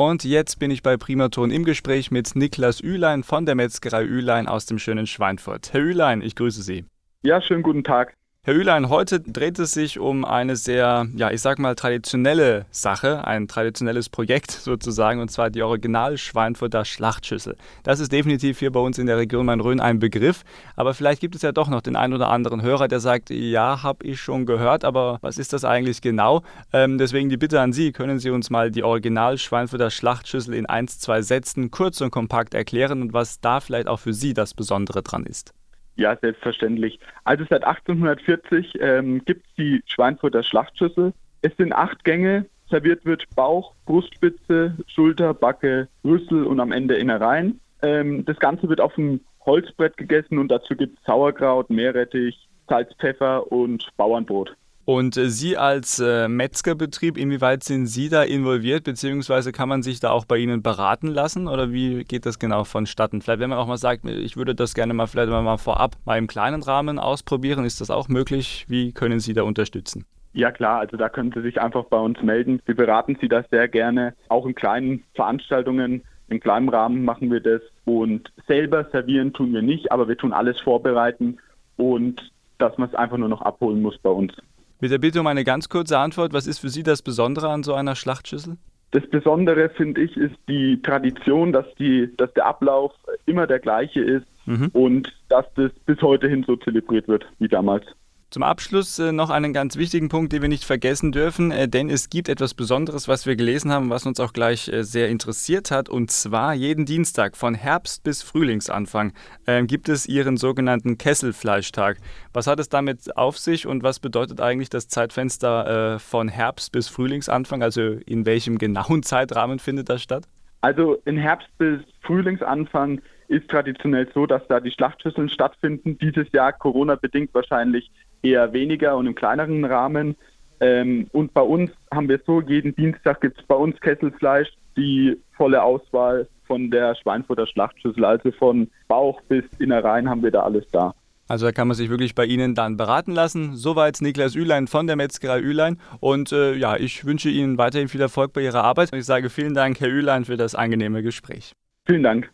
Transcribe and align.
Und 0.00 0.24
jetzt 0.24 0.58
bin 0.58 0.70
ich 0.70 0.82
bei 0.82 0.96
Primaton 0.96 1.50
im 1.50 1.62
Gespräch 1.62 2.10
mit 2.10 2.34
Niklas 2.34 2.80
Ülein 2.80 3.22
von 3.22 3.44
der 3.44 3.54
Metzgerei 3.54 4.02
Ülein 4.02 4.48
aus 4.48 4.64
dem 4.64 4.78
schönen 4.78 5.06
Schweinfurt. 5.06 5.74
Herr 5.74 5.82
Ülein, 5.82 6.22
ich 6.22 6.34
grüße 6.36 6.62
Sie. 6.62 6.86
Ja, 7.20 7.42
schönen 7.42 7.62
guten 7.62 7.84
Tag. 7.84 8.16
Herr 8.42 8.54
Ülein, 8.54 8.88
heute 8.88 9.20
dreht 9.20 9.58
es 9.58 9.72
sich 9.72 9.98
um 9.98 10.24
eine 10.24 10.56
sehr, 10.56 11.06
ja, 11.14 11.30
ich 11.30 11.42
sag 11.42 11.58
mal, 11.58 11.74
traditionelle 11.74 12.64
Sache, 12.70 13.26
ein 13.26 13.48
traditionelles 13.48 14.08
Projekt 14.08 14.50
sozusagen, 14.50 15.20
und 15.20 15.30
zwar 15.30 15.50
die 15.50 15.62
Original-Schweinfurter 15.62 16.86
Schlachtschüssel. 16.86 17.58
Das 17.82 18.00
ist 18.00 18.12
definitiv 18.12 18.58
hier 18.58 18.72
bei 18.72 18.80
uns 18.80 18.96
in 18.96 19.04
der 19.04 19.18
Region 19.18 19.44
Main-Rhön 19.44 19.78
ein 19.78 19.98
Begriff, 19.98 20.44
aber 20.74 20.94
vielleicht 20.94 21.20
gibt 21.20 21.34
es 21.34 21.42
ja 21.42 21.52
doch 21.52 21.68
noch 21.68 21.82
den 21.82 21.96
einen 21.96 22.14
oder 22.14 22.30
anderen 22.30 22.62
Hörer, 22.62 22.88
der 22.88 23.00
sagt, 23.00 23.28
ja, 23.28 23.82
habe 23.82 24.06
ich 24.06 24.22
schon 24.22 24.46
gehört, 24.46 24.86
aber 24.86 25.18
was 25.20 25.36
ist 25.36 25.52
das 25.52 25.66
eigentlich 25.66 26.00
genau? 26.00 26.42
Ähm, 26.72 26.96
deswegen 26.96 27.28
die 27.28 27.36
Bitte 27.36 27.60
an 27.60 27.74
Sie, 27.74 27.92
können 27.92 28.20
Sie 28.20 28.30
uns 28.30 28.48
mal 28.48 28.70
die 28.70 28.84
Original-Schweinfurter 28.84 29.90
Schlachtschüssel 29.90 30.54
in 30.54 30.64
ein, 30.64 30.88
zwei 30.88 31.20
Sätzen 31.20 31.70
kurz 31.70 32.00
und 32.00 32.10
kompakt 32.10 32.54
erklären 32.54 33.02
und 33.02 33.12
was 33.12 33.40
da 33.42 33.60
vielleicht 33.60 33.86
auch 33.86 34.00
für 34.00 34.14
Sie 34.14 34.32
das 34.32 34.54
Besondere 34.54 35.02
dran 35.02 35.26
ist? 35.26 35.52
Ja, 36.00 36.16
selbstverständlich. 36.16 36.98
Also 37.24 37.44
seit 37.50 37.62
1840 37.62 38.78
ähm, 38.80 39.22
gibt 39.26 39.44
es 39.46 39.54
die 39.56 39.82
Schweinfurter 39.84 40.42
Schlachtschüssel. 40.42 41.12
Es 41.42 41.54
sind 41.58 41.74
acht 41.74 42.04
Gänge. 42.04 42.46
Serviert 42.70 43.04
wird 43.04 43.26
Bauch, 43.36 43.74
Brustspitze, 43.84 44.78
Schulter, 44.86 45.34
Backe, 45.34 45.88
Rüssel 46.02 46.44
und 46.44 46.58
am 46.58 46.72
Ende 46.72 46.94
Innereien. 46.94 47.60
Ähm, 47.82 48.24
das 48.24 48.38
Ganze 48.38 48.66
wird 48.70 48.80
auf 48.80 48.94
dem 48.94 49.20
Holzbrett 49.44 49.98
gegessen 49.98 50.38
und 50.38 50.48
dazu 50.48 50.74
gibt 50.74 50.98
es 50.98 51.04
Sauerkraut, 51.04 51.68
Meerrettich, 51.68 52.48
Salz, 52.66 52.94
Pfeffer 52.94 53.52
und 53.52 53.86
Bauernbrot. 53.98 54.56
Und 54.84 55.16
äh, 55.16 55.28
Sie 55.28 55.56
als 55.56 56.00
äh, 56.00 56.28
Metzgerbetrieb, 56.28 57.16
inwieweit 57.16 57.62
sind 57.62 57.86
Sie 57.86 58.08
da 58.08 58.22
involviert, 58.22 58.84
beziehungsweise 58.84 59.52
kann 59.52 59.68
man 59.68 59.82
sich 59.82 60.00
da 60.00 60.10
auch 60.10 60.24
bei 60.24 60.38
Ihnen 60.38 60.62
beraten 60.62 61.08
lassen 61.08 61.48
oder 61.48 61.70
wie 61.70 62.04
geht 62.04 62.26
das 62.26 62.38
genau 62.38 62.64
vonstatten? 62.64 63.20
Vielleicht, 63.20 63.40
wenn 63.40 63.50
man 63.50 63.58
auch 63.58 63.66
mal 63.66 63.76
sagt, 63.76 64.04
ich 64.04 64.36
würde 64.36 64.54
das 64.54 64.74
gerne 64.74 64.94
mal 64.94 65.06
vielleicht 65.06 65.30
mal 65.30 65.58
vorab 65.58 65.96
mal 66.04 66.18
im 66.18 66.26
kleinen 66.26 66.62
Rahmen 66.62 66.98
ausprobieren, 66.98 67.64
ist 67.64 67.80
das 67.80 67.90
auch 67.90 68.08
möglich? 68.08 68.64
Wie 68.68 68.92
können 68.92 69.20
Sie 69.20 69.34
da 69.34 69.42
unterstützen? 69.42 70.06
Ja 70.32 70.52
klar, 70.52 70.80
also 70.80 70.96
da 70.96 71.08
können 71.08 71.32
Sie 71.32 71.42
sich 71.42 71.60
einfach 71.60 71.84
bei 71.84 71.98
uns 71.98 72.22
melden. 72.22 72.60
Wir 72.64 72.76
beraten 72.76 73.18
Sie 73.20 73.28
das 73.28 73.48
sehr 73.50 73.68
gerne. 73.68 74.14
Auch 74.28 74.46
in 74.46 74.54
kleinen 74.54 75.02
Veranstaltungen, 75.14 76.02
im 76.28 76.40
kleinen 76.40 76.68
Rahmen 76.68 77.04
machen 77.04 77.30
wir 77.30 77.40
das. 77.40 77.60
Und 77.84 78.32
selber 78.46 78.86
servieren 78.92 79.32
tun 79.32 79.52
wir 79.52 79.62
nicht, 79.62 79.90
aber 79.90 80.08
wir 80.08 80.16
tun 80.16 80.32
alles 80.32 80.60
vorbereiten 80.60 81.38
und 81.76 82.30
dass 82.58 82.76
man 82.78 82.88
es 82.88 82.94
einfach 82.94 83.16
nur 83.16 83.28
noch 83.28 83.42
abholen 83.42 83.82
muss 83.82 83.98
bei 83.98 84.10
uns. 84.10 84.32
Mit 84.80 84.90
der 84.90 84.98
Bitte 84.98 85.20
um 85.20 85.26
eine 85.26 85.44
ganz 85.44 85.68
kurze 85.68 85.98
Antwort, 85.98 86.32
was 86.32 86.46
ist 86.46 86.58
für 86.58 86.70
Sie 86.70 86.82
das 86.82 87.02
Besondere 87.02 87.50
an 87.50 87.62
so 87.62 87.74
einer 87.74 87.94
Schlachtschüssel? 87.94 88.56
Das 88.92 89.06
Besondere, 89.08 89.68
finde 89.68 90.00
ich, 90.00 90.16
ist 90.16 90.36
die 90.48 90.80
Tradition, 90.82 91.52
dass, 91.52 91.66
die, 91.78 92.10
dass 92.16 92.32
der 92.32 92.46
Ablauf 92.46 92.92
immer 93.26 93.46
der 93.46 93.60
gleiche 93.60 94.00
ist 94.00 94.26
mhm. 94.46 94.70
und 94.72 95.12
dass 95.28 95.44
das 95.54 95.70
bis 95.84 96.00
heute 96.00 96.28
hin 96.28 96.44
so 96.46 96.56
zelebriert 96.56 97.06
wird 97.08 97.24
wie 97.38 97.48
damals. 97.48 97.84
Zum 98.30 98.44
Abschluss 98.44 98.96
äh, 99.00 99.10
noch 99.10 99.28
einen 99.28 99.52
ganz 99.52 99.76
wichtigen 99.76 100.08
Punkt, 100.08 100.32
den 100.32 100.40
wir 100.40 100.48
nicht 100.48 100.62
vergessen 100.62 101.10
dürfen, 101.10 101.50
äh, 101.50 101.66
denn 101.66 101.90
es 101.90 102.10
gibt 102.10 102.28
etwas 102.28 102.54
Besonderes, 102.54 103.08
was 103.08 103.26
wir 103.26 103.34
gelesen 103.34 103.72
haben, 103.72 103.90
was 103.90 104.06
uns 104.06 104.20
auch 104.20 104.32
gleich 104.32 104.68
äh, 104.68 104.84
sehr 104.84 105.08
interessiert 105.08 105.72
hat. 105.72 105.88
Und 105.88 106.12
zwar 106.12 106.54
jeden 106.54 106.86
Dienstag 106.86 107.36
von 107.36 107.56
Herbst 107.56 108.04
bis 108.04 108.22
Frühlingsanfang 108.22 109.14
ähm, 109.48 109.66
gibt 109.66 109.88
es 109.88 110.06
ihren 110.06 110.36
sogenannten 110.36 110.96
Kesselfleischtag. 110.96 111.96
Was 112.32 112.46
hat 112.46 112.60
es 112.60 112.68
damit 112.68 113.16
auf 113.16 113.36
sich 113.36 113.66
und 113.66 113.82
was 113.82 113.98
bedeutet 113.98 114.40
eigentlich 114.40 114.70
das 114.70 114.86
Zeitfenster 114.86 115.98
von 115.98 116.28
Herbst 116.28 116.70
bis 116.70 116.88
Frühlingsanfang? 116.88 117.64
Also 117.64 117.80
in 118.06 118.26
welchem 118.26 118.58
genauen 118.58 119.02
Zeitrahmen 119.02 119.58
findet 119.58 119.88
das 119.88 120.02
statt? 120.02 120.28
Also 120.60 121.02
in 121.04 121.16
Herbst 121.16 121.48
bis 121.58 121.80
Frühlingsanfang 122.02 123.00
ist 123.26 123.48
traditionell 123.48 124.08
so, 124.14 124.26
dass 124.26 124.46
da 124.48 124.60
die 124.60 124.70
Schlachtschüsseln 124.70 125.28
stattfinden. 125.28 125.98
Dieses 125.98 126.30
Jahr 126.32 126.52
Corona-bedingt 126.52 127.32
wahrscheinlich 127.32 127.90
eher 128.22 128.52
weniger 128.52 128.96
und 128.96 129.06
im 129.06 129.14
kleineren 129.14 129.64
Rahmen. 129.64 130.16
Ähm, 130.60 131.08
und 131.12 131.32
bei 131.32 131.42
uns 131.42 131.70
haben 131.92 132.08
wir 132.08 132.20
so, 132.26 132.40
jeden 132.42 132.74
Dienstag 132.76 133.20
gibt 133.20 133.38
es 133.38 133.46
bei 133.46 133.54
uns 133.54 133.80
Kesselfleisch, 133.80 134.48
die 134.76 135.16
volle 135.36 135.62
Auswahl 135.62 136.28
von 136.46 136.70
der 136.70 136.94
Schweinfurter 136.96 137.46
Schlachtschüssel, 137.46 138.04
also 138.04 138.30
von 138.32 138.68
Bauch 138.88 139.20
bis 139.22 139.44
Innereien 139.58 140.08
haben 140.08 140.22
wir 140.22 140.30
da 140.30 140.42
alles 140.42 140.68
da. 140.70 140.94
Also 141.28 141.46
da 141.46 141.52
kann 141.52 141.68
man 141.68 141.76
sich 141.76 141.88
wirklich 141.90 142.16
bei 142.16 142.24
Ihnen 142.24 142.56
dann 142.56 142.76
beraten 142.76 143.12
lassen. 143.12 143.54
Soweit 143.54 143.98
Niklas 144.00 144.34
Ülein 144.34 144.66
von 144.66 144.88
der 144.88 144.96
Metzgerei 144.96 145.38
Ülein. 145.38 145.78
Und 146.00 146.32
äh, 146.32 146.54
ja, 146.54 146.76
ich 146.76 147.04
wünsche 147.04 147.28
Ihnen 147.28 147.56
weiterhin 147.56 147.86
viel 147.86 148.00
Erfolg 148.00 148.32
bei 148.32 148.40
Ihrer 148.40 148.64
Arbeit. 148.64 148.92
Und 148.92 148.98
ich 148.98 149.04
sage 149.04 149.30
vielen 149.30 149.54
Dank, 149.54 149.80
Herr 149.80 149.88
Ülein, 149.88 150.24
für 150.24 150.36
das 150.36 150.56
angenehme 150.56 151.04
Gespräch. 151.04 151.52
Vielen 151.86 152.02
Dank. 152.02 152.32